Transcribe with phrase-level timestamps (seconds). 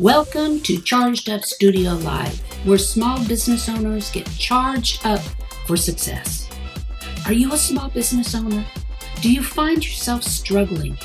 [0.00, 5.20] Welcome to Charged Up Studio Live, where small business owners get charged up
[5.68, 6.50] for success.
[7.26, 8.66] Are you a small business owner?
[9.20, 10.96] Do you find yourself struggling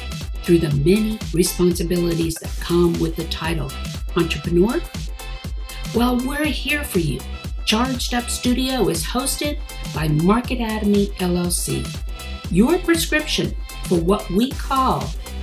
[0.41, 3.71] through the many responsibilities that come with the title
[4.17, 4.81] entrepreneur?
[5.93, 7.19] Well, we're here for you.
[7.65, 9.59] Charged Up Studio is hosted
[9.93, 11.85] by Market Atomy LLC,
[12.49, 13.53] your prescription
[13.83, 15.01] for what we call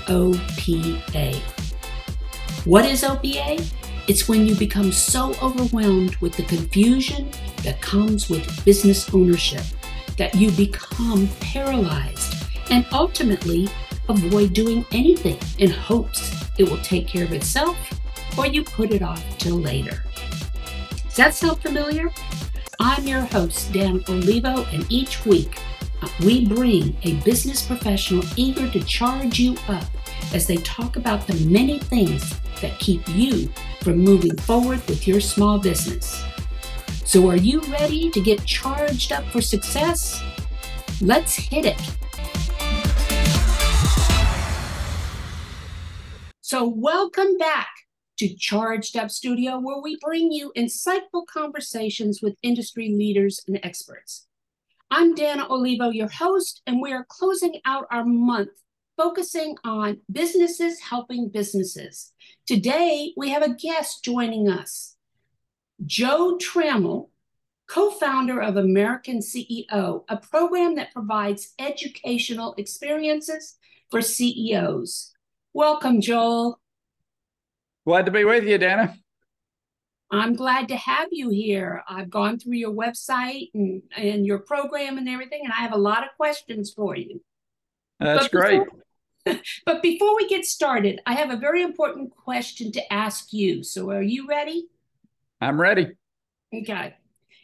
[0.08, 1.55] OPA.
[2.66, 3.64] What is OPA?
[4.08, 7.30] It's when you become so overwhelmed with the confusion
[7.62, 9.62] that comes with business ownership
[10.18, 12.34] that you become paralyzed
[12.70, 13.68] and ultimately
[14.08, 17.76] avoid doing anything in hopes it will take care of itself
[18.36, 20.02] or you put it off till later.
[21.04, 22.10] Does that sound familiar?
[22.80, 25.56] I'm your host, Dana Olivo, and each week
[26.02, 29.84] uh, we bring a business professional eager to charge you up
[30.34, 33.48] as they talk about the many things that keep you
[33.82, 36.22] from moving forward with your small business.
[37.04, 40.20] So, are you ready to get charged up for success?
[41.00, 41.80] Let's hit it.
[46.40, 47.68] So, welcome back
[48.18, 54.26] to Charged Up Studio, where we bring you insightful conversations with industry leaders and experts.
[54.90, 58.50] I'm Dana Olivo, your host, and we are closing out our month
[58.96, 62.12] focusing on businesses helping businesses.
[62.46, 64.96] Today, we have a guest joining us,
[65.84, 67.10] Joel Trammell,
[67.68, 73.56] co founder of American CEO, a program that provides educational experiences
[73.90, 75.12] for CEOs.
[75.52, 76.60] Welcome, Joel.
[77.86, 78.96] Glad to be with you, Dana.
[80.10, 81.82] I'm glad to have you here.
[81.88, 85.78] I've gone through your website and, and your program and everything, and I have a
[85.78, 87.20] lot of questions for you.
[87.98, 88.64] That's but great.
[88.64, 88.85] Before,
[89.64, 93.62] but before we get started, I have a very important question to ask you.
[93.62, 94.68] So, are you ready?
[95.40, 95.92] I'm ready.
[96.54, 96.94] Okay.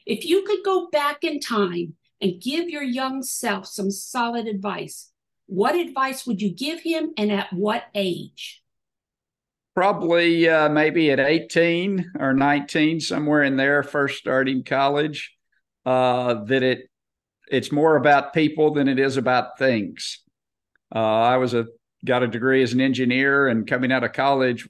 [0.07, 5.11] If you could go back in time and give your young self some solid advice,
[5.47, 8.63] what advice would you give him and at what age?
[9.75, 15.35] Probably uh, maybe at 18 or 19, somewhere in there, first starting college.
[15.85, 16.89] Uh, that it
[17.49, 20.22] it's more about people than it is about things.
[20.95, 21.67] Uh, I was a
[22.05, 24.69] got a degree as an engineer, and coming out of college,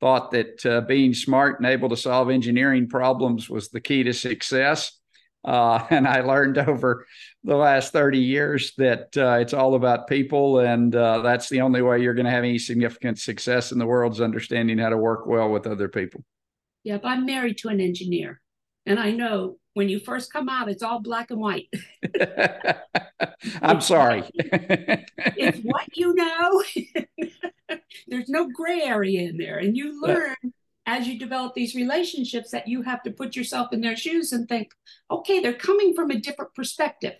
[0.00, 4.12] thought that uh, being smart and able to solve engineering problems was the key to
[4.12, 4.98] success.
[5.44, 7.06] Uh, and I learned over
[7.44, 10.58] the last 30 years that uh, it's all about people.
[10.58, 13.86] And uh, that's the only way you're going to have any significant success in the
[13.86, 16.24] world is understanding how to work well with other people.
[16.84, 17.02] Yep.
[17.04, 18.40] I'm married to an engineer.
[18.86, 21.68] And I know when you first come out, it's all black and white.
[23.62, 24.24] I'm sorry.
[24.34, 26.62] it's what you know.
[28.08, 29.58] There's no gray area in there.
[29.58, 30.36] And you learn
[30.86, 34.48] as you develop these relationships that you have to put yourself in their shoes and
[34.48, 34.72] think,
[35.10, 37.14] okay, they're coming from a different perspective.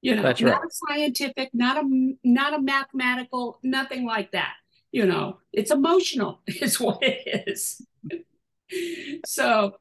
[0.00, 0.64] You know, That's not right.
[0.64, 4.54] a scientific, not a not a mathematical, nothing like that.
[4.90, 7.86] You know, it's emotional, is what it is.
[9.24, 9.76] so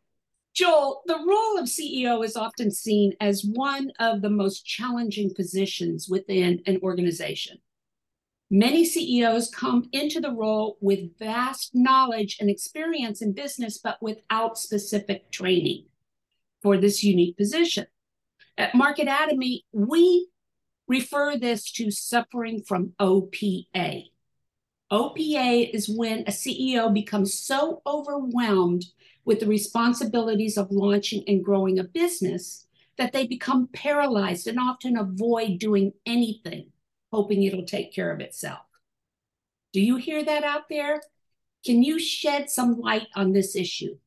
[0.54, 6.08] Joel, the role of CEO is often seen as one of the most challenging positions
[6.10, 7.58] within an organization.
[8.50, 14.58] Many CEOs come into the role with vast knowledge and experience in business, but without
[14.58, 15.86] specific training
[16.62, 17.86] for this unique position.
[18.58, 20.28] At Market Atomy, we
[20.86, 24.12] refer this to suffering from OPA.
[24.92, 28.84] OPA is when a CEO becomes so overwhelmed
[29.26, 34.98] with the responsibilities of launching and growing a business that they become paralyzed and often
[34.98, 36.68] avoid doing anything,
[37.12, 38.60] hoping it'll take care of itself.
[39.74, 41.02] Do you hear that out there?
[41.66, 43.98] Can you shed some light on this issue?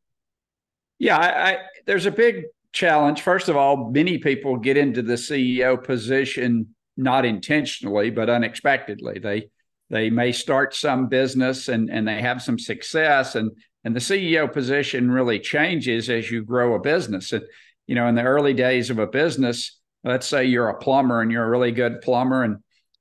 [0.99, 3.22] Yeah, I, I, there's a big challenge.
[3.22, 9.19] First of all, many people get into the CEO position not intentionally, but unexpectedly.
[9.19, 9.50] They
[9.90, 13.50] they may start some business and, and they have some success and
[13.84, 17.32] and the CEO position really changes as you grow a business.
[17.32, 17.44] And,
[17.86, 21.31] you know, in the early days of a business, let's say you're a plumber and
[21.31, 22.58] you're a really good plumber and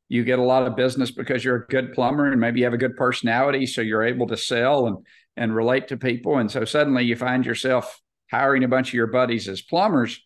[0.10, 2.74] you get a lot of business because you're a good plumber and maybe you have
[2.74, 4.98] a good personality so you're able to sell and
[5.36, 8.00] and relate to people and so suddenly you find yourself
[8.30, 10.22] hiring a bunch of your buddies as plumbers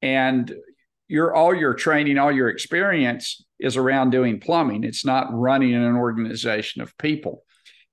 [0.00, 0.54] and
[1.08, 5.96] your all your training all your experience is around doing plumbing it's not running an
[5.96, 7.42] organization of people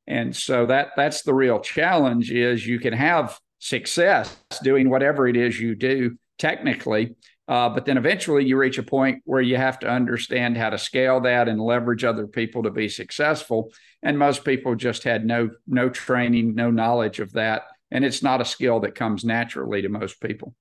[0.07, 5.37] and so that that's the real challenge is you can have success doing whatever it
[5.37, 7.15] is you do technically
[7.47, 10.77] uh, but then eventually you reach a point where you have to understand how to
[10.77, 13.71] scale that and leverage other people to be successful.
[14.01, 18.41] And most people just had no no training, no knowledge of that, and it's not
[18.41, 20.55] a skill that comes naturally to most people.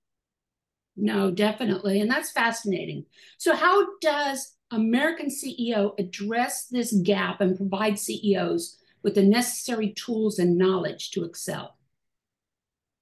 [0.96, 3.06] No, definitely, and that's fascinating.
[3.38, 10.38] So, how does American CEO address this gap and provide CEOs with the necessary tools
[10.38, 11.76] and knowledge to excel?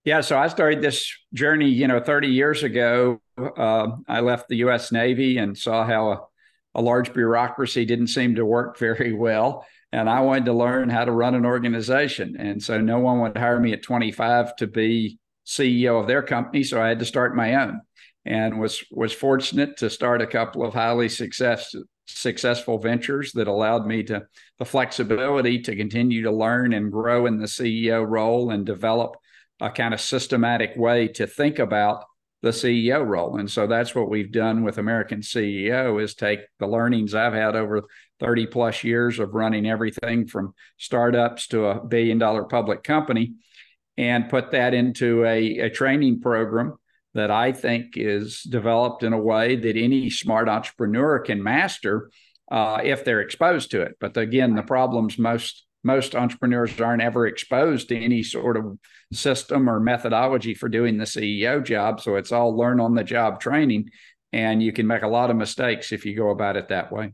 [0.05, 3.21] Yeah, so I started this journey, you know, 30 years ago.
[3.37, 4.93] Uh, I left the U.S.
[4.93, 6.21] Navy and saw how a,
[6.77, 11.05] a, large bureaucracy didn't seem to work very well, and I wanted to learn how
[11.05, 12.37] to run an organization.
[12.39, 15.20] And so, no one would hire me at 25 to be
[15.51, 17.81] CEO of their company, so I had to start my own.
[18.25, 21.75] And was was fortunate to start a couple of highly success
[22.07, 24.23] successful ventures that allowed me to
[24.59, 29.17] the flexibility to continue to learn and grow in the CEO role and develop
[29.61, 32.05] a kind of systematic way to think about
[32.43, 33.39] the CEO role.
[33.39, 37.55] And so that's what we've done with American CEO is take the learnings I've had
[37.55, 37.83] over
[38.19, 43.35] 30 plus years of running everything from startups to a billion dollar public company
[44.01, 46.75] and put that into a, a training program
[47.13, 52.11] that I think is developed in a way that any smart entrepreneur can master
[52.51, 53.97] uh, if they're exposed to it.
[54.01, 58.79] But again, the problems most most entrepreneurs aren't ever exposed to any sort of
[59.13, 62.01] system or methodology for doing the CEO job.
[62.01, 63.91] So it's all learn on the job training.
[64.33, 67.13] And you can make a lot of mistakes if you go about it that way.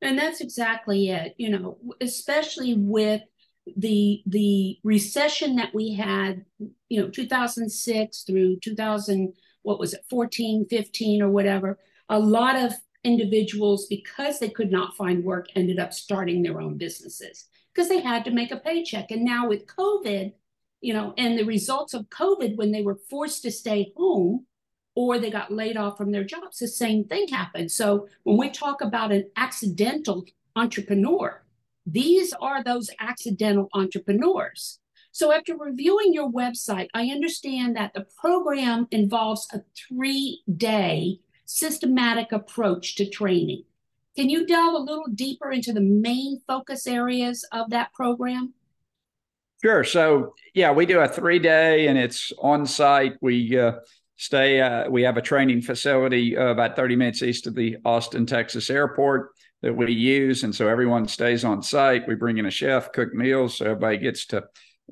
[0.00, 1.34] And that's exactly it.
[1.38, 3.22] You know, especially with
[3.76, 6.44] the the recession that we had,
[6.88, 9.32] you know, 2006 through 2000,
[9.62, 11.78] what was it, 14, 15 or whatever,
[12.08, 12.72] a lot of
[13.04, 18.00] individuals, because they could not find work, ended up starting their own businesses because they
[18.00, 19.10] had to make a paycheck.
[19.10, 20.32] And now with COVID,
[20.80, 24.46] you know, and the results of COVID when they were forced to stay home
[24.94, 27.70] or they got laid off from their jobs, the same thing happened.
[27.70, 30.24] So when we talk about an accidental
[30.56, 31.42] entrepreneur,
[31.92, 34.78] these are those accidental entrepreneurs.
[35.12, 42.30] So after reviewing your website, I understand that the program involves a three day systematic
[42.30, 43.64] approach to training.
[44.16, 48.52] Can you delve a little deeper into the main focus areas of that program?
[49.62, 49.82] Sure.
[49.82, 53.14] So, yeah, we do a three day and it's on site.
[53.20, 53.72] We uh,
[54.16, 58.26] stay, uh, we have a training facility uh, about 30 minutes east of the Austin,
[58.26, 59.30] Texas airport
[59.62, 60.44] that we use.
[60.44, 62.06] And so everyone stays on site.
[62.06, 63.58] We bring in a chef, cook meals.
[63.58, 64.44] So everybody gets to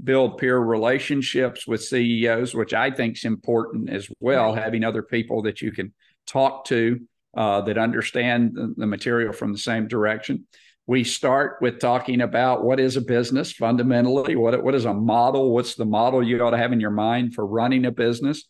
[0.02, 4.62] build peer relationships with CEOs, which I think is important as well, right.
[4.62, 5.92] having other people that you can
[6.26, 7.00] talk to
[7.36, 10.46] uh, that understand the, the material from the same direction.
[10.86, 15.52] We start with talking about what is a business fundamentally, what, what is a model,
[15.52, 18.44] what's the model you ought to have in your mind for running a business.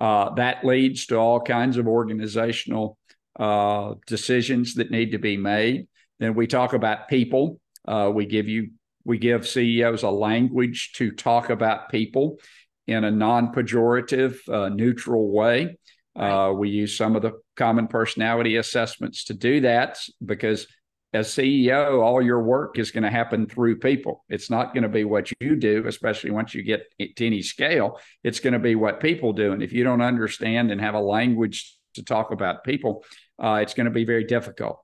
[0.00, 2.96] Uh, that leads to all kinds of organizational
[3.38, 5.88] uh, decisions that need to be made.
[6.18, 7.60] Then we talk about people.
[7.86, 8.70] Uh, we give you
[9.04, 12.38] we give CEOs a language to talk about people
[12.86, 15.76] in a non-pejorative, uh, neutral way.
[16.16, 16.48] Right.
[16.48, 20.66] Uh, we use some of the common personality assessments to do that because
[21.14, 24.24] as CEO, all your work is going to happen through people.
[24.28, 28.00] It's not going to be what you do, especially once you get to any scale.
[28.24, 29.52] It's going to be what people do.
[29.52, 33.04] And if you don't understand and have a language to talk about people,
[33.42, 34.80] uh, it's going to be very difficult.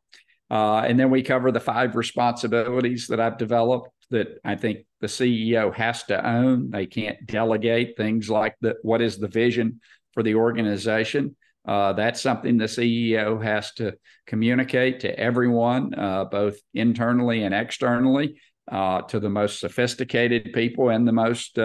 [0.51, 5.07] Uh, and then we cover the five responsibilities that I've developed that I think the
[5.07, 6.71] CEO has to own.
[6.71, 9.81] They can't delegate things like the, what is the vision
[10.13, 11.37] for the organization.
[11.67, 13.93] Uh, that's something the CEO has to
[14.27, 18.41] communicate to everyone, uh, both internally and externally,
[18.73, 21.59] uh, to the most sophisticated people and the most,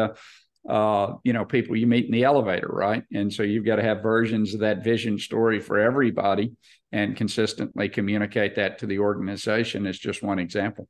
[0.67, 3.03] uh, you know, people you meet in the elevator, right?
[3.13, 6.53] And so you've got to have versions of that vision story for everybody
[6.91, 9.86] and consistently communicate that to the organization.
[9.86, 10.88] Is just one example.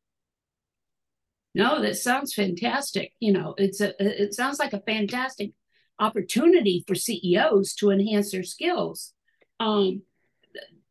[1.56, 3.14] No, that sounds fantastic.
[3.20, 5.52] You know, it's a it sounds like a fantastic
[6.00, 9.14] opportunity for CEOs to enhance their skills.
[9.60, 10.04] Um,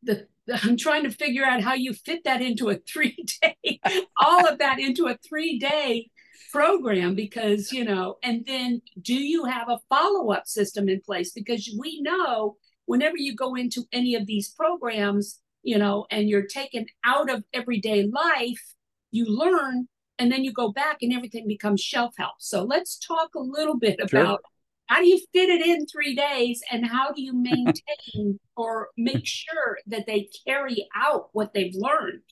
[0.02, 3.80] the, the, I'm trying to figure out how you fit that into a three day,
[4.20, 6.10] all of that into a three day
[6.52, 11.32] program because, you know, and then do you have a follow up system in place?
[11.32, 16.46] Because we know whenever you go into any of these programs, you know, and you're
[16.46, 18.74] taken out of everyday life,
[19.10, 22.34] you learn and then you go back and everything becomes shelf help.
[22.38, 24.38] So let's talk a little bit about sure.
[24.86, 29.24] how do you fit it in three days and how do you maintain or make
[29.26, 32.22] sure that they carry out what they've learned?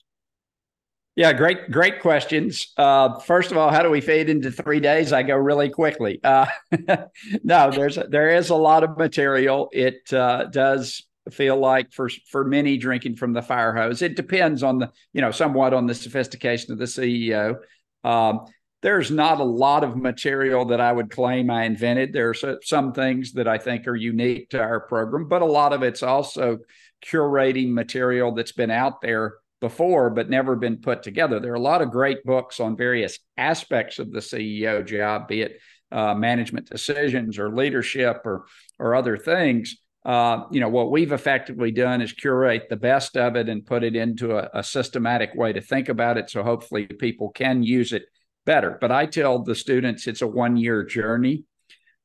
[1.15, 2.71] Yeah, great, great questions.
[2.77, 5.11] Uh, first of all, how do we fade into three days?
[5.11, 6.21] I go really quickly.
[6.23, 6.45] Uh,
[7.43, 9.69] no, there's there is a lot of material.
[9.73, 14.01] It uh, does feel like for for many drinking from the fire hose.
[14.01, 17.57] It depends on the you know somewhat on the sophistication of the CEO.
[18.05, 18.45] Um,
[18.81, 22.13] there's not a lot of material that I would claim I invented.
[22.13, 25.73] There are some things that I think are unique to our program, but a lot
[25.73, 26.59] of it's also
[27.05, 31.39] curating material that's been out there before, but never been put together.
[31.39, 35.41] There are a lot of great books on various aspects of the CEO job, be
[35.43, 35.59] it
[35.91, 38.45] uh, management decisions or leadership or
[38.79, 39.77] or other things.
[40.03, 43.83] Uh, you know what we've effectively done is curate the best of it and put
[43.83, 46.29] it into a, a systematic way to think about it.
[46.29, 48.05] So hopefully people can use it
[48.45, 48.77] better.
[48.81, 51.43] But I tell the students it's a one year journey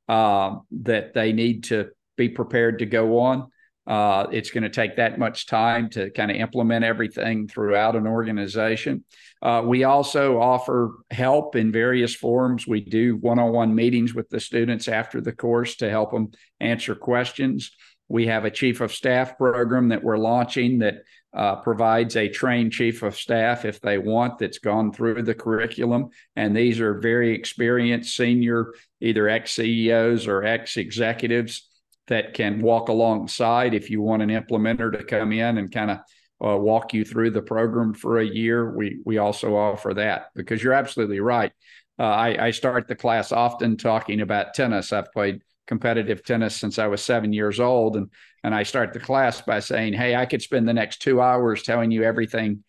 [0.08, 3.50] uh, that they need to be prepared to go on.
[3.86, 8.06] Uh, it's going to take that much time to kind of implement everything throughout an
[8.06, 9.04] organization.
[9.40, 12.66] Uh, we also offer help in various forms.
[12.66, 16.32] We do one on one meetings with the students after the course to help them
[16.58, 17.70] answer questions.
[18.08, 21.02] We have a chief of staff program that we're launching that
[21.36, 26.08] uh, provides a trained chief of staff if they want that's gone through the curriculum.
[26.34, 31.68] And these are very experienced senior, either ex CEOs or ex executives
[32.08, 35.98] that can walk alongside if you want an implementer to come in and kind of
[36.44, 38.70] uh, walk you through the program for a year.
[38.70, 41.52] We we also offer that because you're absolutely right.
[41.98, 44.92] Uh, I, I start the class often talking about tennis.
[44.92, 48.10] I've played competitive tennis since I was seven years old, and
[48.44, 51.62] and I start the class by saying, "Hey, I could spend the next two hours
[51.62, 52.62] telling you everything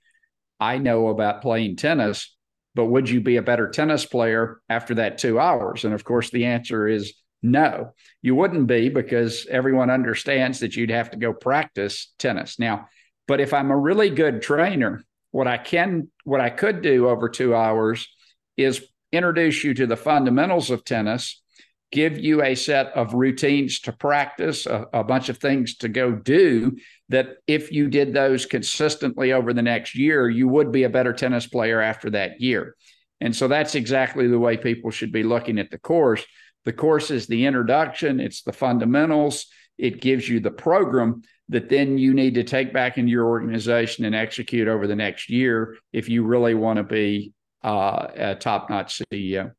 [0.59, 2.35] I know about playing tennis,
[2.73, 6.29] but would you be a better tennis player after that two hours?" And of course,
[6.29, 7.13] the answer is
[7.43, 12.59] no, you wouldn't be because everyone understands that you'd have to go practice tennis.
[12.59, 12.87] Now,
[13.27, 17.29] but if I'm a really good trainer, what I can, what I could do over
[17.29, 18.07] two hours
[18.55, 21.41] is introduce you to the fundamentals of tennis,
[21.91, 26.11] give you a set of routines to practice, a, a bunch of things to go
[26.11, 26.75] do
[27.09, 31.13] that if you did those consistently over the next year, you would be a better
[31.13, 32.75] tennis player after that year.
[33.21, 36.25] And so that's exactly the way people should be looking at the course.
[36.67, 39.45] The course is the introduction, it's the fundamentals,
[39.77, 44.03] it gives you the program that then you need to take back into your organization
[44.03, 47.31] and execute over the next year if you really want to be
[47.63, 49.53] uh, a top-notch CEO.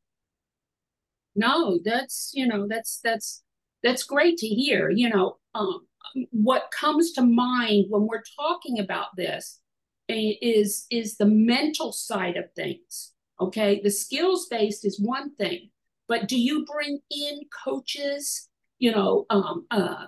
[1.35, 3.41] No, that's you know that's that's
[3.81, 4.91] that's great to hear.
[4.91, 5.87] You know, um,
[6.29, 9.59] what comes to mind when we're talking about this
[10.07, 13.13] is is the mental side of things.
[13.41, 15.71] Okay, the skills based is one thing,
[16.09, 18.49] but do you bring in coaches,
[18.79, 20.07] you know, um, uh,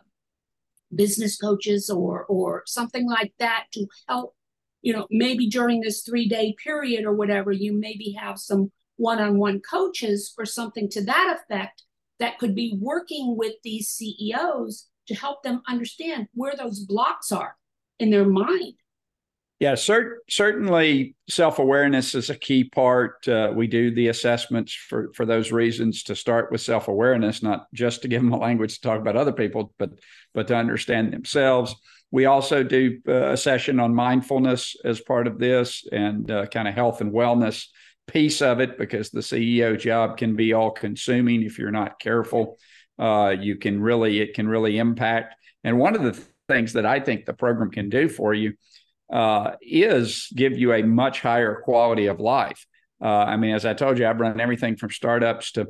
[0.93, 4.35] business coaches or or something like that to help,
[4.81, 9.19] you know, maybe during this three day period or whatever, you maybe have some one
[9.19, 11.83] on one coaches or something to that effect
[12.19, 17.55] that could be working with these CEOs to help them understand where those blocks are
[17.99, 18.73] in their mind
[19.61, 23.27] yeah, cert- certainly self awareness is a key part.
[23.27, 27.67] Uh, we do the assessments for, for those reasons to start with self awareness, not
[27.71, 29.91] just to give them a language to talk about other people, but
[30.33, 31.75] but to understand themselves.
[32.09, 36.67] We also do uh, a session on mindfulness as part of this and uh, kind
[36.67, 37.67] of health and wellness
[38.07, 42.57] piece of it because the CEO job can be all consuming if you're not careful.
[42.97, 45.35] Uh, you can really it can really impact.
[45.63, 48.53] And one of the th- things that I think the program can do for you
[49.11, 52.65] uh, is give you a much higher quality of life.
[53.03, 55.67] Uh, I mean, as I told you, I've run everything from startups to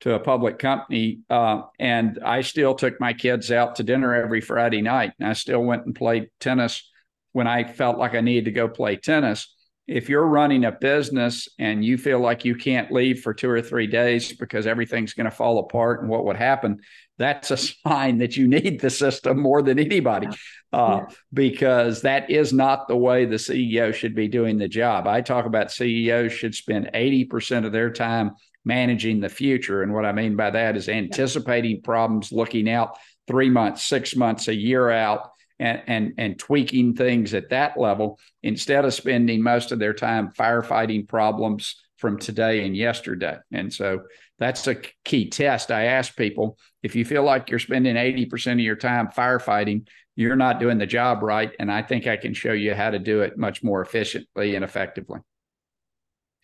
[0.00, 4.40] to a public company, uh, and I still took my kids out to dinner every
[4.40, 6.88] Friday night, and I still went and played tennis
[7.32, 9.52] when I felt like I needed to go play tennis.
[9.88, 13.62] If you're running a business and you feel like you can't leave for two or
[13.62, 16.80] three days because everything's going to fall apart and what would happen,
[17.16, 20.28] that's a sign that you need the system more than anybody
[20.72, 21.14] uh, yeah.
[21.32, 25.06] because that is not the way the CEO should be doing the job.
[25.06, 28.32] I talk about CEOs should spend 80% of their time
[28.64, 29.82] managing the future.
[29.82, 31.82] And what I mean by that is anticipating yeah.
[31.84, 35.30] problems, looking out three months, six months, a year out.
[35.60, 40.30] And, and and tweaking things at that level instead of spending most of their time
[40.30, 43.36] firefighting problems from today and yesterday.
[43.52, 44.02] And so
[44.38, 45.70] that's a key test.
[45.70, 50.36] I ask people if you feel like you're spending 80% of your time firefighting, you're
[50.36, 51.50] not doing the job right.
[51.58, 54.64] And I think I can show you how to do it much more efficiently and
[54.64, 55.20] effectively.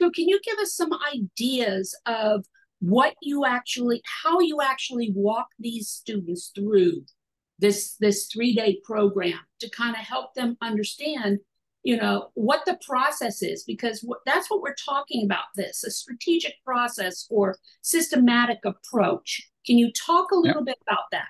[0.01, 2.45] So, can you give us some ideas of
[2.81, 7.03] what you actually, how you actually walk these students through
[7.59, 11.39] this this three day program to kind of help them understand,
[11.83, 13.65] you know, what the process is?
[13.65, 15.45] Because that's what we're talking about.
[15.57, 19.51] This a strategic process or systematic approach.
[19.67, 21.29] Can you talk a little bit about that?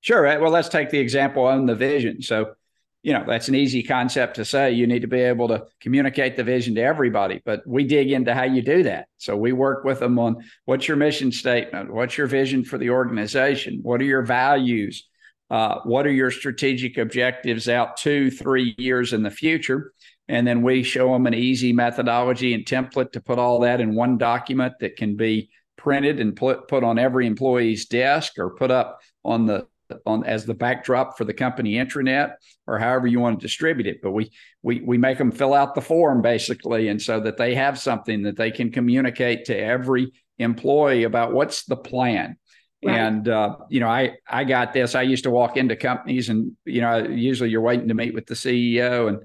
[0.00, 0.22] Sure.
[0.40, 2.22] Well, let's take the example on the vision.
[2.22, 2.54] So,
[3.02, 4.72] you know, that's an easy concept to say.
[4.72, 8.32] You need to be able to communicate the vision to everybody, but we dig into
[8.32, 9.08] how you do that.
[9.18, 11.92] So we work with them on what's your mission statement?
[11.92, 13.80] What's your vision for the organization?
[13.82, 15.06] What are your values?
[15.50, 19.92] Uh, what are your strategic objectives out two, three years in the future?
[20.28, 23.94] And then we show them an easy methodology and template to put all that in
[23.94, 28.70] one document that can be printed and put, put on every employee's desk or put
[28.70, 29.66] up on the
[30.04, 32.34] on as the backdrop for the company intranet
[32.66, 34.30] or however you want to distribute it but we
[34.62, 38.22] we we make them fill out the form basically and so that they have something
[38.22, 42.36] that they can communicate to every employee about what's the plan
[42.84, 42.98] right.
[42.98, 46.52] and uh, you know i i got this i used to walk into companies and
[46.64, 49.18] you know usually you're waiting to meet with the ceo and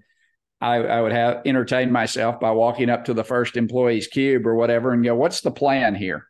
[0.62, 4.56] I, I would have entertained myself by walking up to the first employee's cube or
[4.56, 6.26] whatever and go, "What's the plan here?"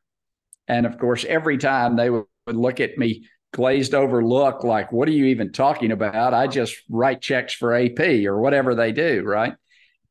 [0.68, 4.92] And of course, every time they would, would look at me glazed over look like,
[4.92, 6.34] what are you even talking about?
[6.34, 9.54] I just write checks for AP or whatever they do, right?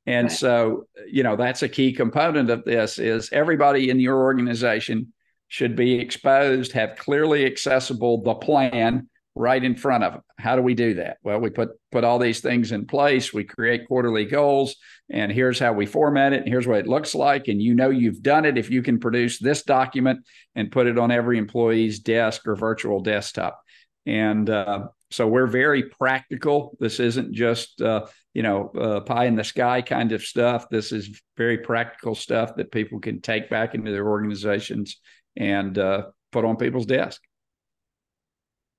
[0.06, 0.36] And right.
[0.36, 5.12] so, you know, that's a key component of this is everybody in your organization
[5.52, 10.22] should be exposed, have clearly accessible the plan right in front of them.
[10.38, 11.18] How do we do that?
[11.22, 13.34] Well, we put put all these things in place.
[13.34, 14.76] We create quarterly goals,
[15.10, 16.40] and here's how we format it.
[16.40, 17.48] And here's what it looks like.
[17.48, 20.20] And you know you've done it if you can produce this document
[20.54, 23.60] and put it on every employee's desk or virtual desktop.
[24.06, 26.78] And uh, so we're very practical.
[26.80, 30.70] This isn't just uh, you know uh, pie in the sky kind of stuff.
[30.70, 34.98] This is very practical stuff that people can take back into their organizations
[35.36, 37.22] and uh, put on people's desk.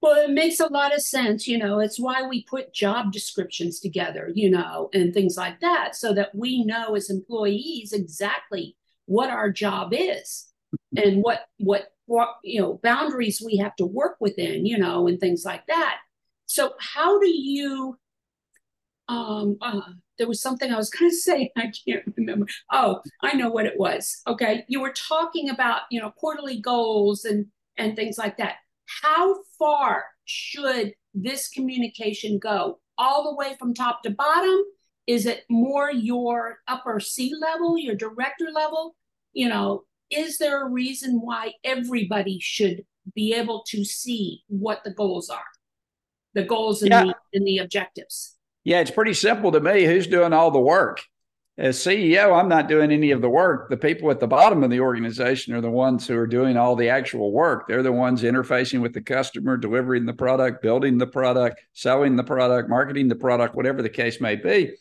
[0.01, 1.47] Well, it makes a lot of sense.
[1.47, 5.95] You know, it's why we put job descriptions together, you know, and things like that,
[5.95, 10.51] so that we know as employees exactly what our job is
[10.97, 15.21] and what, what, what, you know, boundaries we have to work within, you know, and
[15.21, 15.99] things like that.
[16.47, 17.97] So, how do you,
[19.07, 19.81] um, uh,
[20.17, 21.51] there was something I was going to say.
[21.57, 22.47] I can't remember.
[22.71, 24.21] Oh, I know what it was.
[24.27, 24.65] Okay.
[24.67, 27.47] You were talking about, you know, quarterly goals and,
[27.77, 28.55] and things like that
[29.01, 32.79] how far should this communication go?
[32.97, 34.63] All the way from top to bottom?
[35.07, 38.95] Is it more your upper C level, your director level?
[39.33, 42.83] You know, is there a reason why everybody should
[43.15, 45.43] be able to see what the goals are?
[46.35, 47.05] The goals and, yeah.
[47.05, 48.32] the, and the objectives.
[48.63, 49.85] Yeah, it's pretty simple to me.
[49.85, 51.01] Who's doing all the work?
[51.57, 53.69] as CEO, I'm not doing any of the work.
[53.69, 56.75] The people at the bottom of the organization are the ones who are doing all
[56.75, 57.67] the actual work.
[57.67, 62.23] They're the ones interfacing with the customer, delivering the product, building the product, selling the
[62.23, 64.71] product, marketing the product, whatever the case may be,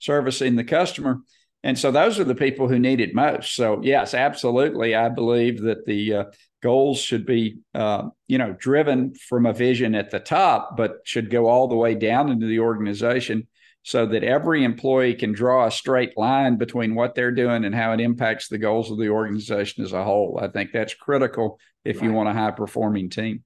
[0.00, 1.20] servicing the customer.
[1.62, 3.54] And so those are the people who need it most.
[3.54, 6.24] So yes, absolutely, I believe that the uh,
[6.66, 11.30] goals should be, uh, you know, driven from a vision at the top, but should
[11.30, 13.46] go all the way down into the organization
[13.84, 17.92] so that every employee can draw a straight line between what they're doing and how
[17.92, 20.40] it impacts the goals of the organization as a whole.
[20.42, 22.06] I think that's critical if right.
[22.06, 23.44] you want a high performing team.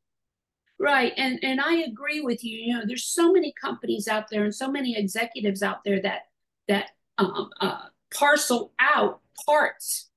[0.78, 1.12] Right.
[1.18, 2.56] And and I agree with you.
[2.56, 6.22] You know, there's so many companies out there and so many executives out there that
[6.68, 7.82] that um, uh,
[8.14, 10.09] parcel out parts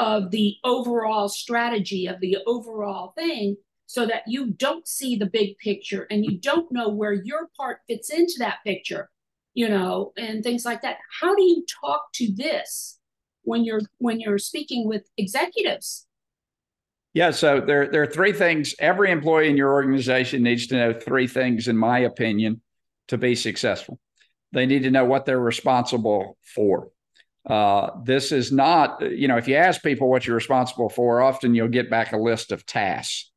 [0.00, 5.58] of the overall strategy of the overall thing so that you don't see the big
[5.58, 9.10] picture and you don't know where your part fits into that picture
[9.54, 10.98] you know, and things like that.
[11.20, 12.98] How do you talk to this
[13.42, 16.06] when you're when you're speaking with executives?
[17.12, 18.74] Yeah, so there there are three things.
[18.78, 22.60] Every employee in your organization needs to know three things, in my opinion,
[23.08, 23.98] to be successful.
[24.52, 26.90] They need to know what they're responsible for.
[27.48, 31.54] Uh, this is not, you know, if you ask people what you're responsible for, often
[31.54, 33.30] you'll get back a list of tasks.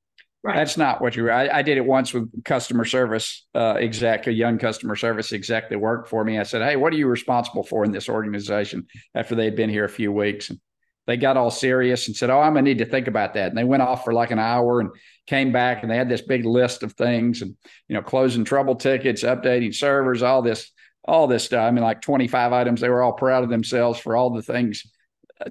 [0.43, 0.57] Right.
[0.57, 1.29] That's not what you.
[1.29, 5.69] I, I did it once with customer service uh, exec, a young customer service exec
[5.69, 6.37] that worked for me.
[6.37, 9.69] I said, "Hey, what are you responsible for in this organization?" After they had been
[9.69, 10.59] here a few weeks, and
[11.07, 13.57] they got all serious and said, "Oh, I'm gonna need to think about that." And
[13.57, 14.89] they went off for like an hour and
[15.27, 17.55] came back, and they had this big list of things, and
[17.87, 20.72] you know, closing trouble tickets, updating servers, all this,
[21.05, 21.63] all this stuff.
[21.63, 22.81] I mean, like 25 items.
[22.81, 24.83] They were all proud of themselves for all the things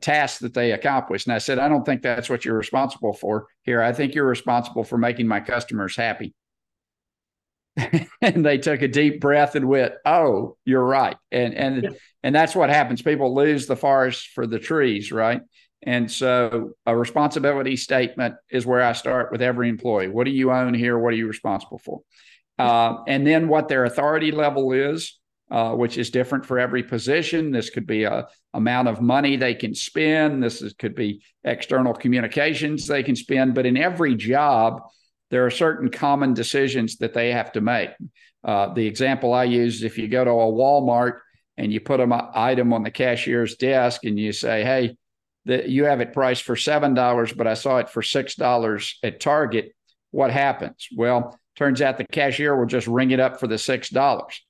[0.01, 1.27] tasks that they accomplished.
[1.27, 3.83] And I said, I don't think that's what you're responsible for here.
[3.83, 6.35] I think you're responsible for making my customers happy.
[8.21, 11.91] and they took a deep breath and went, "Oh, you're right." And and yeah.
[12.23, 13.01] and that's what happens.
[13.01, 15.41] People lose the forest for the trees, right?
[15.83, 20.09] And so a responsibility statement is where I start with every employee.
[20.09, 20.99] What do you own here?
[20.99, 22.03] What are you responsible for?
[22.59, 25.19] Uh, and then what their authority level is,
[25.53, 27.51] uh, which is different for every position.
[27.51, 30.43] This could be a amount of money they can spend.
[30.43, 33.55] This is, could be external communications they can spend.
[33.55, 34.81] But in every job,
[35.31, 37.91] there are certain common decisions that they have to make.
[38.43, 41.19] Uh, the example I use is if you go to a Walmart
[41.59, 44.97] and you put an item on the cashier's desk and you say, "Hey,
[45.45, 49.21] you have it priced for seven dollars, but I saw it for six dollars at
[49.21, 49.75] Target,"
[50.13, 50.89] what happens?
[50.97, 54.41] Well, turns out the cashier will just ring it up for the six dollars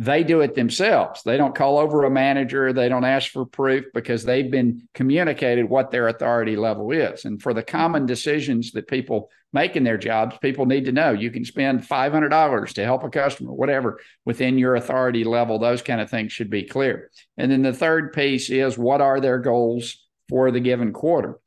[0.00, 1.22] they do it themselves.
[1.22, 2.72] They don't call over a manager.
[2.72, 7.26] They don't ask for proof because they've been communicated what their authority level is.
[7.26, 11.10] And for the common decisions that people make in their jobs, people need to know
[11.10, 15.58] you can spend $500 to help a customer, whatever, within your authority level.
[15.58, 17.10] Those kind of things should be clear.
[17.36, 19.98] And then the third piece is what are their goals
[20.30, 21.38] for the given quarter?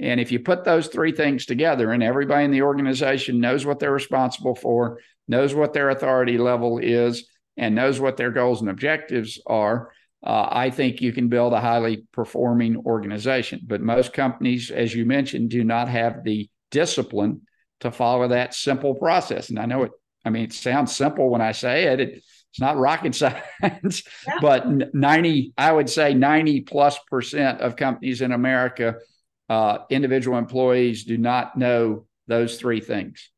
[0.00, 3.78] And if you put those three things together and everybody in the organization knows what
[3.78, 7.29] they're responsible for, knows what their authority level is,
[7.60, 9.92] and knows what their goals and objectives are,
[10.24, 13.60] uh, I think you can build a highly performing organization.
[13.66, 17.42] But most companies, as you mentioned, do not have the discipline
[17.80, 19.50] to follow that simple process.
[19.50, 19.92] And I know it,
[20.24, 22.00] I mean, it sounds simple when I say it.
[22.00, 23.14] it it's not rocket
[23.62, 24.38] science, yeah.
[24.40, 28.96] but 90, I would say 90 plus percent of companies in America,
[29.50, 33.30] uh, individual employees do not know those three things.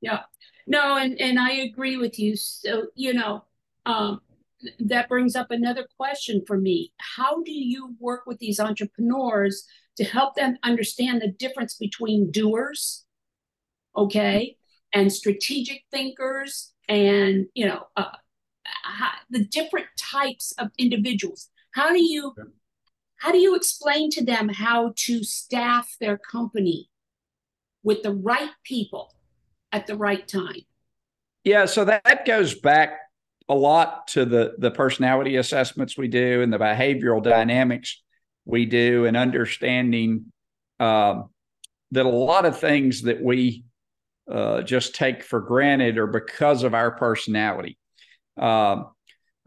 [0.00, 0.20] Yeah.
[0.66, 2.36] No, and, and I agree with you.
[2.36, 3.44] So, you know,
[3.86, 4.20] um,
[4.78, 6.92] that brings up another question for me.
[6.98, 9.64] How do you work with these entrepreneurs
[9.96, 13.04] to help them understand the difference between doers,
[13.96, 14.56] okay,
[14.92, 18.16] and strategic thinkers, and you know uh,
[18.84, 21.48] how, the different types of individuals?
[21.72, 22.34] How do you
[23.16, 26.88] how do you explain to them how to staff their company
[27.82, 29.14] with the right people
[29.72, 30.62] at the right time?
[31.44, 32.92] Yeah, so that goes back
[33.50, 38.00] a lot to the the personality assessments we do and the behavioral dynamics
[38.44, 40.32] we do and understanding
[40.78, 41.28] um,
[41.90, 43.64] that a lot of things that we
[44.30, 47.76] uh, just take for granted are because of our personality.
[48.36, 48.86] Um,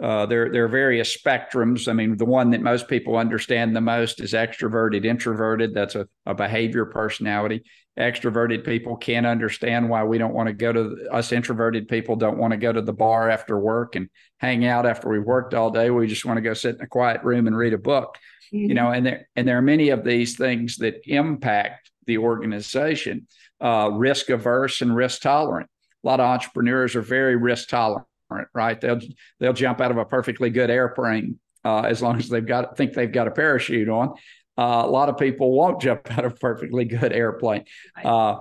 [0.01, 1.87] uh, there, there are various spectrums.
[1.87, 5.73] I mean, the one that most people understand the most is extroverted, introverted.
[5.73, 7.63] That's a, a behavior personality
[7.97, 12.39] extroverted people can't understand why we don't want to go to us introverted people don't
[12.39, 15.69] want to go to the bar after work and hang out after we worked all
[15.69, 18.17] day we just want to go sit in a quiet room and read a book
[18.51, 18.69] mm-hmm.
[18.69, 23.27] you know and there and there are many of these things that impact the organization
[23.61, 25.69] uh, risk averse and risk tolerant
[26.03, 28.07] a lot of entrepreneurs are very risk tolerant
[28.53, 28.79] right?
[28.79, 28.99] They'll
[29.39, 32.93] they'll jump out of a perfectly good airplane uh, as long as they've got think
[32.93, 34.15] they've got a parachute on.
[34.57, 37.65] Uh, a lot of people won't jump out of a perfectly good airplane.
[38.03, 38.37] Uh,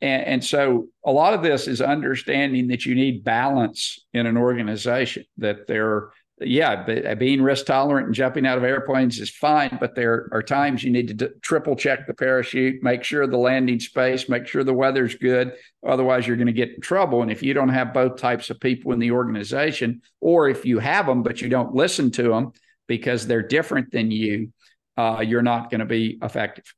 [0.00, 4.36] and, and, so a lot of this is understanding that you need balance in an
[4.36, 9.78] organization, that there, yeah, but being risk tolerant and jumping out of airplanes is fine,
[9.80, 13.38] but there are times you need to d- triple check the parachute, make sure the
[13.38, 15.52] landing space, make sure the weather's good.
[15.86, 17.22] Otherwise, you're going to get in trouble.
[17.22, 20.78] And if you don't have both types of people in the organization, or if you
[20.78, 22.52] have them, but you don't listen to them
[22.86, 24.52] because they're different than you,
[24.98, 26.74] uh, you're not going to be effective.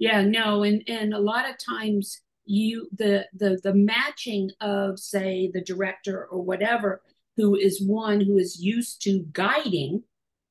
[0.00, 5.50] Yeah, no, and and a lot of times you the the the matching of say
[5.52, 7.02] the director or whatever
[7.36, 10.02] who is one who is used to guiding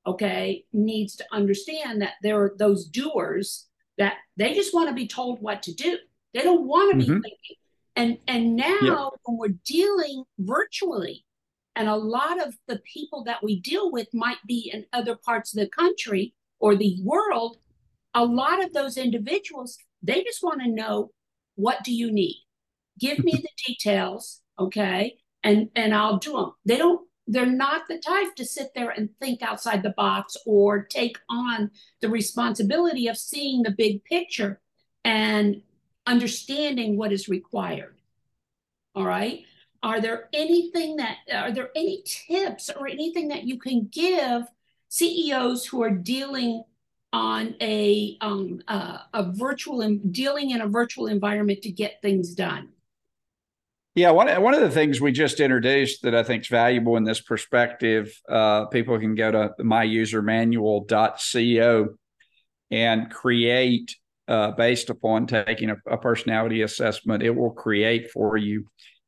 [0.06, 3.68] okay needs to understand that there are those doers
[3.98, 5.98] that they just want to be told what to do
[6.34, 7.22] they don't want to mm-hmm.
[7.22, 7.56] be thinking
[7.96, 9.20] and and now yep.
[9.24, 11.26] when we're dealing virtually
[11.76, 15.54] and a lot of the people that we deal with might be in other parts
[15.54, 17.58] of the country or the world.
[18.14, 21.12] A lot of those individuals, they just want to know
[21.56, 22.42] what do you need?
[22.98, 25.18] Give me the details, okay?
[25.46, 26.52] And and I'll do them.
[26.66, 30.84] They don't they're not the type to sit there and think outside the box or
[30.84, 34.60] take on the responsibility of seeing the big picture
[35.06, 35.62] and
[36.06, 37.96] understanding what is required.
[38.94, 39.46] All right
[39.86, 44.42] are there anything that are there any tips or anything that you can give
[44.90, 46.64] CEOs who are dealing
[47.14, 52.70] on a um, uh, a virtual dealing in a virtual environment to get things done?
[53.96, 57.06] Yeah, one one of the things we just introduced that I think is valuable in
[57.06, 61.88] this perspective, uh, people can go to myusermanual.co
[62.72, 63.96] and create
[64.28, 67.24] uh, based upon taking a, a personality assessment.
[67.24, 68.66] It will create for you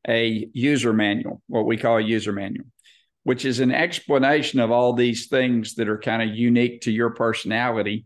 [0.07, 2.67] a user manual, what we call a user manual,
[3.23, 7.09] which is an explanation of all these things that are kind of unique to your
[7.09, 8.05] personality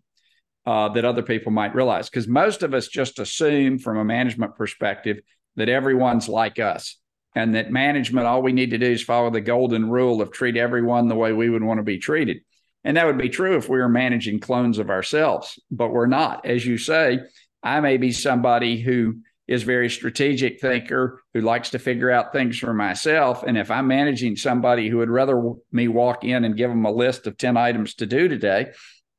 [0.66, 2.10] uh, that other people might realize.
[2.10, 5.20] Because most of us just assume from a management perspective
[5.56, 6.98] that everyone's like us
[7.36, 10.58] and that management, all we need to do is follow the golden rule of treat
[10.58, 12.38] everyone the way we would want to be treated.
[12.84, 16.46] And that would be true if we were managing clones of ourselves, but we're not.
[16.46, 17.20] As you say,
[17.64, 22.58] I may be somebody who is very strategic thinker who likes to figure out things
[22.58, 23.44] for myself.
[23.44, 26.92] And if I'm managing somebody who would rather me walk in and give them a
[26.92, 28.72] list of 10 items to do today,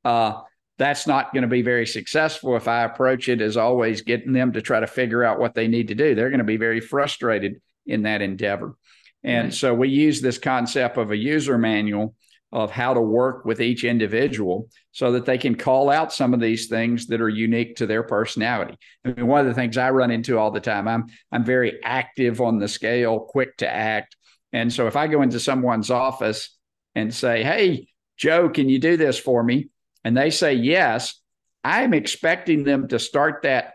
[0.03, 0.41] uh,
[0.77, 4.53] that's not going to be very successful if I approach it as always getting them
[4.53, 6.15] to try to figure out what they need to do.
[6.15, 8.75] They're going to be very frustrated in that endeavor.
[9.23, 9.53] And right.
[9.53, 12.15] so we use this concept of a user manual
[12.51, 16.39] of how to work with each individual so that they can call out some of
[16.39, 18.77] these things that are unique to their personality.
[19.03, 21.83] I mean, one of the things I run into all the time, I'm I'm very
[21.83, 24.15] active on the scale, quick to act.
[24.51, 26.55] And so if I go into someone's office
[26.93, 29.69] and say, "Hey, Joe, can you do this for me?"
[30.03, 31.19] And they say yes,
[31.63, 33.73] I'm expecting them to start that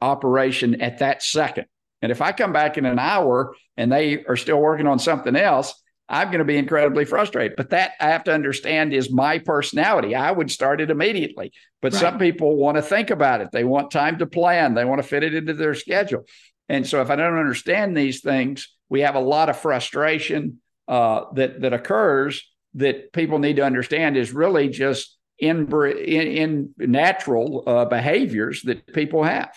[0.00, 1.66] operation at that second.
[2.02, 5.36] And if I come back in an hour and they are still working on something
[5.36, 5.74] else,
[6.08, 7.56] I'm going to be incredibly frustrated.
[7.56, 10.14] But that I have to understand is my personality.
[10.14, 11.52] I would start it immediately.
[11.82, 12.00] But right.
[12.00, 13.48] some people want to think about it.
[13.52, 14.74] They want time to plan.
[14.74, 16.24] They want to fit it into their schedule.
[16.68, 21.24] And so if I don't understand these things, we have a lot of frustration uh,
[21.34, 22.42] that that occurs
[22.74, 28.92] that people need to understand is really just in in, in natural uh, behaviors that
[28.92, 29.50] people have.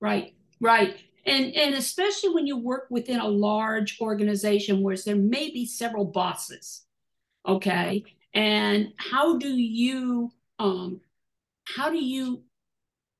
[0.00, 0.96] Right, right.
[1.26, 6.04] And and especially when you work within a large organization where there may be several
[6.04, 6.84] bosses
[7.46, 8.04] okay?
[8.34, 11.00] And how do you um
[11.64, 12.42] how do you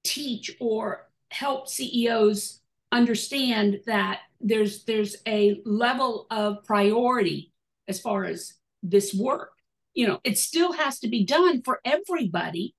[0.04, 2.60] teach or help ceos
[2.92, 7.52] understand that there's there's a level of priority
[7.88, 9.52] as far as this work
[9.94, 12.74] you know it still has to be done for everybody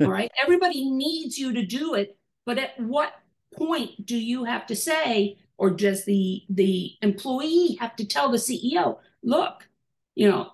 [0.00, 0.30] all right?
[0.42, 3.12] Everybody needs you to do it but at what
[3.54, 8.36] point do you have to say or does the the employee have to tell the
[8.36, 9.68] ceo look
[10.14, 10.52] you know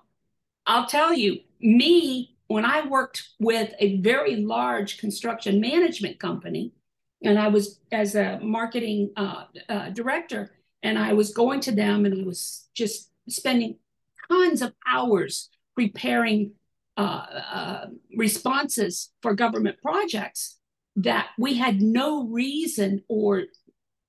[0.65, 6.71] i'll tell you me when i worked with a very large construction management company
[7.23, 12.05] and i was as a marketing uh, uh, director and i was going to them
[12.05, 13.77] and i was just spending
[14.29, 16.53] tons of hours preparing
[16.95, 20.59] uh, uh responses for government projects
[20.95, 23.43] that we had no reason or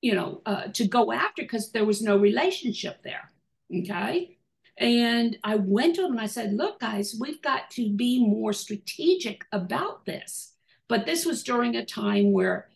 [0.02, 3.30] you know uh, to go after because there was no relationship there
[3.74, 4.36] okay?
[4.76, 8.52] And i went to them and i said look guys we've got to be more
[8.52, 10.52] strategic about this.
[10.88, 12.68] But this was during a time where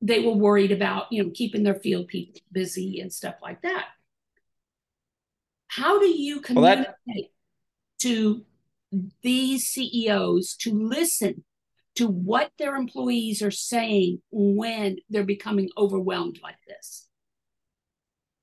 [0.00, 3.86] they were worried about you know keeping their field people busy and stuff like that.
[5.68, 7.24] How do you communicate well,
[8.00, 8.44] to
[9.22, 11.44] these ceos to listen
[11.96, 17.06] to what their employees are saying when they're becoming overwhelmed like this.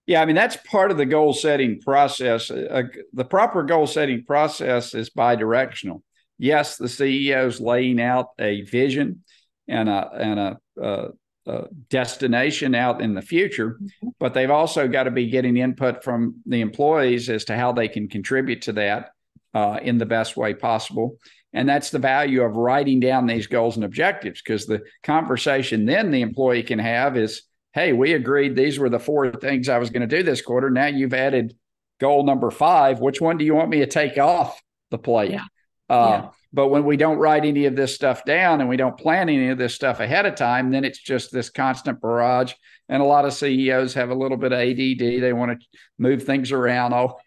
[0.05, 2.49] Yeah, I mean, that's part of the goal setting process.
[2.49, 6.03] Uh, the proper goal setting process is bi directional.
[6.37, 9.23] Yes, the CEO is laying out a vision
[9.67, 11.07] and a, and a, a,
[11.47, 14.09] a destination out in the future, mm-hmm.
[14.19, 17.89] but they've also got to be getting input from the employees as to how they
[17.89, 19.09] can contribute to that
[19.53, 21.17] uh, in the best way possible.
[21.53, 26.12] And that's the value of writing down these goals and objectives because the conversation then
[26.12, 29.89] the employee can have is, hey, we agreed these were the four things I was
[29.89, 30.69] going to do this quarter.
[30.69, 31.55] Now you've added
[31.99, 32.99] goal number five.
[32.99, 35.31] Which one do you want me to take off the plate?
[35.31, 35.45] Yeah.
[35.89, 36.29] Uh, yeah.
[36.53, 39.49] But when we don't write any of this stuff down and we don't plan any
[39.49, 42.53] of this stuff ahead of time, then it's just this constant barrage.
[42.89, 45.21] And a lot of CEOs have a little bit of ADD.
[45.21, 46.93] They want to move things around.
[46.93, 47.19] Oh,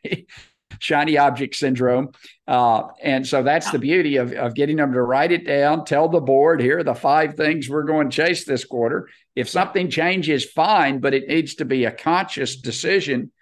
[0.78, 2.12] shiny object syndrome.
[2.46, 6.09] Uh, and so that's the beauty of, of getting them to write it down, tell
[6.09, 9.09] the board, here are the five things we're going to chase this quarter.
[9.35, 13.33] If something changes, fine, but it needs to be a conscious decision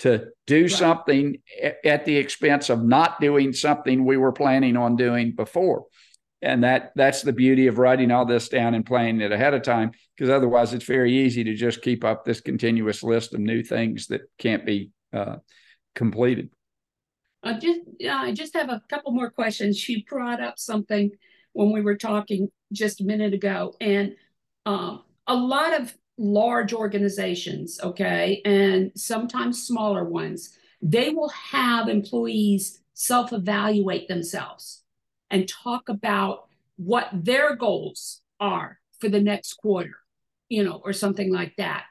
[0.00, 0.70] to do right.
[0.70, 1.36] something
[1.84, 5.84] at the expense of not doing something we were planning on doing before.
[6.40, 9.62] And that that's the beauty of writing all this down and planning it ahead of
[9.62, 13.62] time, because otherwise it's very easy to just keep up this continuous list of new
[13.62, 15.36] things that can't be uh,
[15.94, 16.50] completed.
[17.42, 19.78] I just yeah, I just have a couple more questions.
[19.78, 21.10] She brought up something
[21.52, 24.14] when we were talking just a minute ago, and
[24.64, 32.80] um, a lot of large organizations, okay, and sometimes smaller ones, they will have employees
[32.94, 34.84] self-evaluate themselves
[35.30, 39.96] and talk about what their goals are for the next quarter,
[40.48, 41.84] you know, or something like that.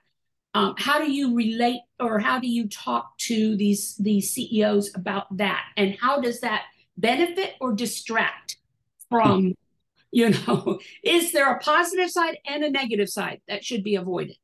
[0.53, 5.37] Um, how do you relate or how do you talk to these these CEOs about
[5.37, 5.63] that?
[5.77, 6.63] And how does that
[6.97, 8.57] benefit or distract
[9.09, 9.55] from,
[10.11, 14.35] you know, is there a positive side and a negative side that should be avoided?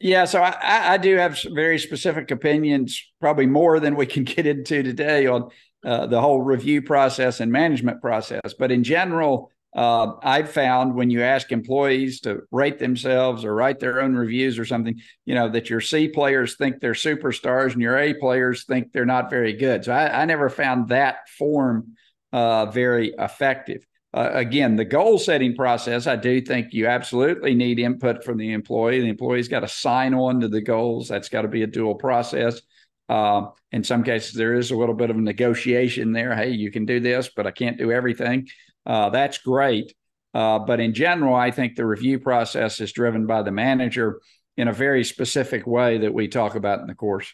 [0.00, 4.46] Yeah, so I, I do have very specific opinions, probably more than we can get
[4.46, 5.50] into today on
[5.84, 8.54] uh, the whole review process and management process.
[8.58, 13.78] But in general, uh, I've found when you ask employees to rate themselves or write
[13.78, 17.82] their own reviews or something, you know, that your C players think they're superstars and
[17.82, 19.84] your A players think they're not very good.
[19.84, 21.94] So I, I never found that form
[22.32, 23.86] uh, very effective.
[24.14, 28.52] Uh, again, the goal setting process, I do think you absolutely need input from the
[28.52, 29.00] employee.
[29.00, 31.08] The employee's got to sign on to the goals.
[31.08, 32.62] That's got to be a dual process.
[33.10, 36.34] Uh, in some cases, there is a little bit of negotiation there.
[36.34, 38.48] Hey, you can do this, but I can't do everything.
[38.88, 39.94] Uh, that's great.
[40.34, 44.20] Uh, but in general, I think the review process is driven by the manager
[44.56, 47.32] in a very specific way that we talk about in the course.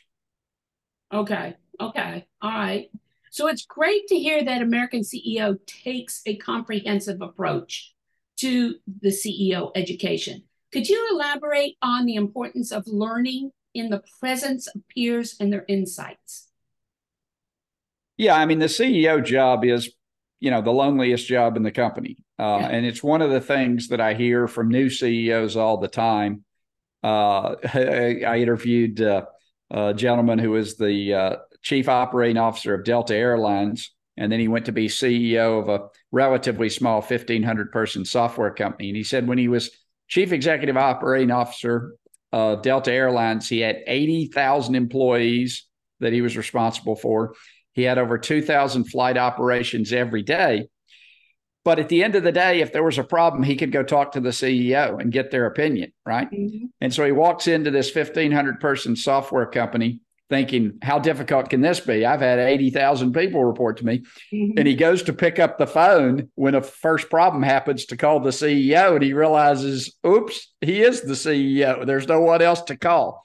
[1.13, 1.55] Okay.
[1.81, 2.27] Okay.
[2.43, 2.91] All right.
[3.31, 7.95] So it's great to hear that American CEO takes a comprehensive approach
[8.39, 10.45] to the CEO education.
[10.73, 15.65] Could you elaborate on the importance of learning in the presence of peers and their
[15.69, 16.49] insights?
[18.17, 19.91] Yeah, I mean, the CEO job is,
[20.41, 22.17] you know, the loneliest job in the company.
[22.39, 22.69] Uh, yeah.
[22.69, 26.45] And it's one of the things that I hear from new CEOs all the time.
[27.03, 29.27] Uh, I, interviewed uh,
[29.71, 33.93] a gentleman who was the uh, chief operating officer of Delta Airlines.
[34.17, 38.89] And then he went to be CEO of a relatively small 1,500 person software company.
[38.89, 39.71] And he said when he was
[40.09, 41.95] chief executive operating officer
[42.33, 45.67] of Delta Airlines, he had 80,000 employees
[46.01, 47.35] that he was responsible for.
[47.75, 50.69] He had over 2,000 flight operations every day.
[51.65, 53.83] But at the end of the day, if there was a problem, he could go
[53.83, 56.31] talk to the CEO and get their opinion, right?
[56.31, 56.67] Mm-hmm.
[56.81, 61.81] And so he walks into this 1,500 person software company thinking, how difficult can this
[61.81, 62.05] be?
[62.05, 64.05] I've had 80,000 people report to me.
[64.33, 64.59] Mm-hmm.
[64.59, 68.21] And he goes to pick up the phone when a first problem happens to call
[68.21, 71.87] the CEO and he realizes, oops, he is the CEO.
[71.87, 73.25] There's no one else to call.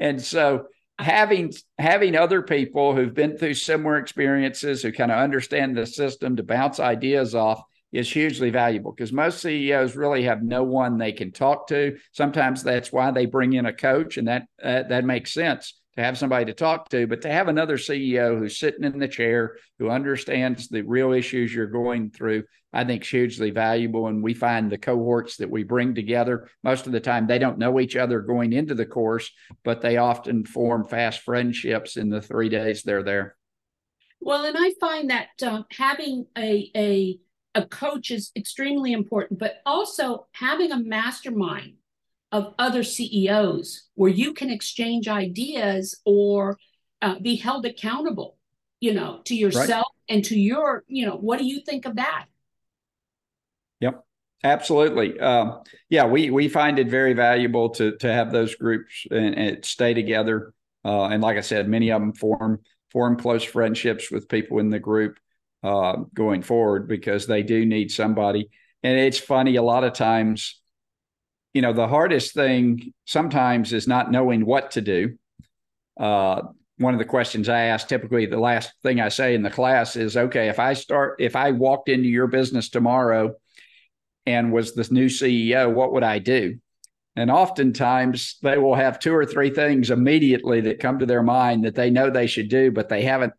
[0.00, 0.66] And so
[0.98, 6.36] having having other people who've been through similar experiences who kind of understand the system
[6.36, 11.12] to bounce ideas off is hugely valuable because most CEOs really have no one they
[11.12, 11.96] can talk to.
[12.12, 16.02] Sometimes that's why they bring in a coach, and that uh, that makes sense to
[16.02, 19.56] have somebody to talk to, but to have another CEO who's sitting in the chair,
[19.78, 24.06] who understands the real issues you're going through, I think is hugely valuable.
[24.08, 27.58] And we find the cohorts that we bring together, most of the time, they don't
[27.58, 29.30] know each other going into the course,
[29.64, 33.36] but they often form fast friendships in the three days they're there.
[34.20, 37.18] Well, and I find that uh, having a, a
[37.56, 41.72] a coach is extremely important, but also having a mastermind
[42.32, 46.58] of other CEOs where you can exchange ideas or
[47.02, 48.36] uh, be held accountable,
[48.80, 50.16] you know, to yourself right.
[50.16, 52.26] and to your, you know, what do you think of that?
[53.80, 54.02] Yep.
[54.44, 55.18] Absolutely.
[55.18, 59.64] Um, yeah, we we find it very valuable to to have those groups and, and
[59.64, 60.52] stay together.
[60.84, 62.60] Uh, and like I said, many of them form
[62.92, 65.18] form close friendships with people in the group
[65.62, 68.50] uh, going forward because they do need somebody.
[68.82, 70.60] And it's funny, a lot of times
[71.56, 75.16] you know, the hardest thing sometimes is not knowing what to do.
[75.98, 76.42] Uh,
[76.76, 79.96] one of the questions I ask, typically the last thing I say in the class
[79.96, 83.36] is, okay, if I start, if I walked into your business tomorrow
[84.26, 86.58] and was the new CEO, what would I do?
[87.16, 91.64] And oftentimes they will have two or three things immediately that come to their mind
[91.64, 93.32] that they know they should do, but they haven't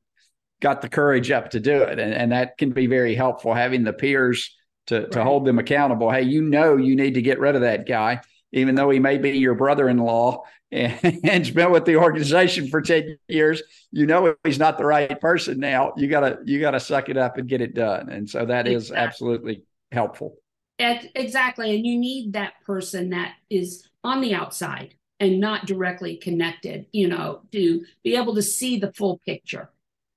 [0.59, 1.99] got the courage up to do it.
[1.99, 4.56] And, and that can be very helpful having the peers
[4.87, 5.11] to, right.
[5.11, 6.11] to hold them accountable.
[6.11, 8.21] Hey, you know, you need to get rid of that guy,
[8.51, 12.67] even though he may be your brother in law and, and's been with the organization
[12.67, 13.61] for 10 years.
[13.91, 15.93] You know, he's not the right person now.
[15.95, 18.09] You gotta, you gotta suck it up and get it done.
[18.09, 18.75] And so that exactly.
[18.75, 20.35] is absolutely helpful.
[20.77, 21.73] exactly.
[21.73, 27.07] And you need that person that is on the outside and not directly connected, you
[27.07, 29.71] know, to be able to see the full picture,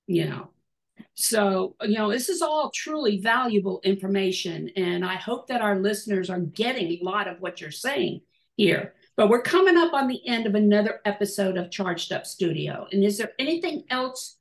[0.06, 0.50] you know.
[1.14, 4.70] So, you know, this is all truly valuable information.
[4.76, 8.20] And I hope that our listeners are getting a lot of what you're saying
[8.56, 8.94] here.
[9.16, 12.86] But we're coming up on the end of another episode of Charged Up Studio.
[12.92, 14.38] And is there anything else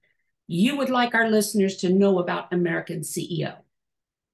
[0.48, 3.56] you would like our listeners to know about American CEO?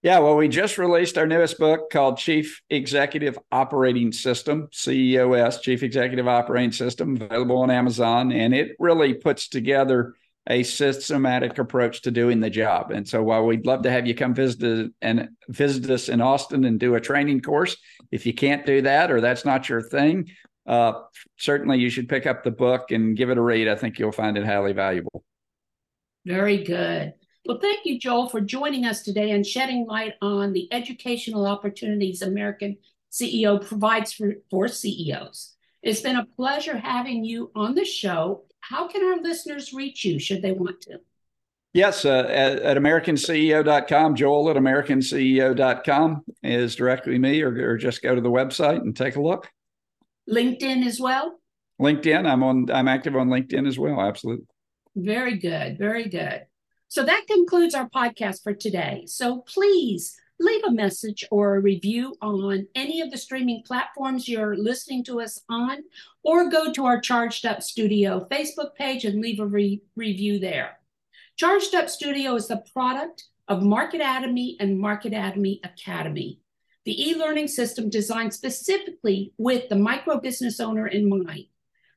[0.05, 5.81] Yeah, well, we just released our newest book called Chief Executive Operating System, CEOS, Chief
[5.81, 8.31] Executive Operating System, available on Amazon.
[8.31, 10.13] And it really puts together
[10.47, 12.91] a systematic approach to doing the job.
[12.91, 16.65] And so while we'd love to have you come visit and visit us in Austin
[16.65, 17.75] and do a training course,
[18.11, 20.29] if you can't do that or that's not your thing,
[20.67, 20.93] uh,
[21.37, 23.67] certainly you should pick up the book and give it a read.
[23.67, 25.23] I think you'll find it highly valuable.
[26.25, 27.13] Very good.
[27.45, 32.23] Well, thank you, Joel, for joining us today and shedding light on the educational opportunities
[32.23, 32.77] American
[33.11, 35.53] CEO provides for, for CEOs.
[35.83, 38.45] It's been a pleasure having you on the show.
[38.69, 40.99] How can our listeners reach you should they want to?
[41.73, 48.15] Yes, uh, at, at AmericanCEO.com, Joel at AmericanCEO.com is directly me, or, or just go
[48.15, 49.51] to the website and take a look.
[50.29, 51.39] LinkedIn as well?
[51.79, 52.71] LinkedIn, I'm on.
[52.71, 54.01] I'm active on LinkedIn as well.
[54.01, 54.47] Absolutely.
[54.95, 55.77] Very good.
[55.77, 56.45] Very good.
[56.87, 59.03] So that concludes our podcast for today.
[59.07, 64.55] So please leave a message or a review on any of the streaming platforms you're
[64.55, 65.83] listening to us on,
[66.23, 70.79] or go to our Charged Up Studio Facebook page and leave a re- review there.
[71.37, 76.39] Charged Up Studio is the product of Marketatomy and Marketatomy Academy,
[76.85, 81.45] the e learning system designed specifically with the micro business owner in mind.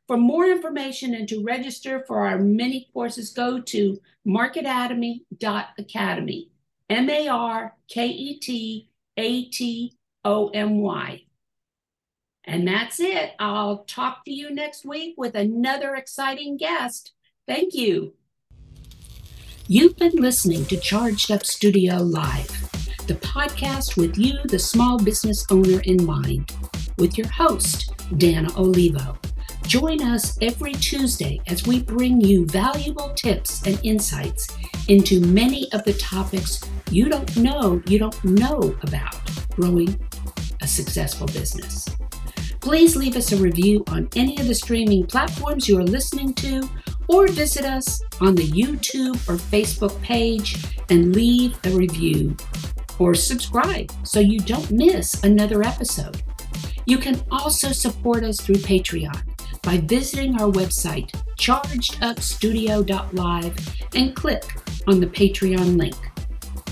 [0.07, 6.51] For more information and to register for our many courses, go to marketatomy.academy.
[6.91, 11.23] M A R K E T A T O M Y.
[12.45, 13.33] And that's it.
[13.39, 17.13] I'll talk to you next week with another exciting guest.
[17.47, 18.15] Thank you.
[19.67, 22.49] You've been listening to Charged Up Studio Live,
[23.07, 26.51] the podcast with you, the small business owner, in mind,
[26.97, 29.19] with your host, Dana Olivo.
[29.67, 34.49] Join us every Tuesday as we bring you valuable tips and insights
[34.89, 39.15] into many of the topics you don't know you don't know about
[39.51, 39.99] growing
[40.63, 41.89] a successful business.
[42.61, 46.69] Please leave us a review on any of the streaming platforms you are listening to
[47.09, 50.57] or visit us on the YouTube or Facebook page
[50.91, 52.37] and leave a review
[52.99, 56.23] or subscribe so you don't miss another episode.
[56.87, 59.23] You can also support us through Patreon
[59.63, 64.45] by visiting our website, chargedupstudio.live, and click
[64.87, 65.97] on the Patreon link.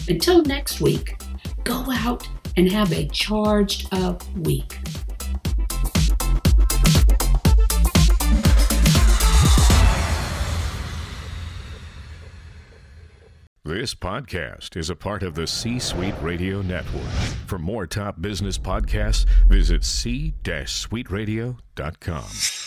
[0.08, 1.20] Until next week,
[1.64, 4.78] go out and have a charged up week.
[13.64, 17.02] This podcast is a part of the C Suite Radio Network.
[17.46, 22.65] For more top business podcasts, visit c-suiteradio.com.